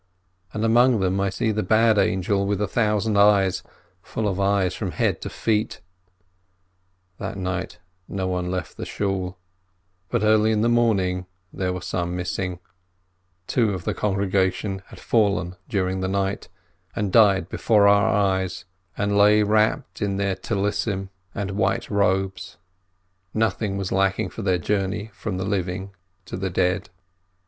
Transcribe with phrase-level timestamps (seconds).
[0.51, 3.61] And among them I see the bad angel with the thousand eyes,
[4.01, 5.79] full of eyes from head to feet.
[7.19, 7.77] That night
[8.07, 9.37] no one left the Shool,
[10.09, 12.57] but early in the morning there were some missing—
[13.45, 16.49] two of the congre gation had fallen during the night,
[16.95, 18.65] and died before our eyes,
[18.97, 22.57] and lay wrapped in their prayer scarfs and white THREE WHO ATE 273 robes—
[23.51, 25.91] nothing was lacking for their journey from the living
[26.25, 26.89] to the dead.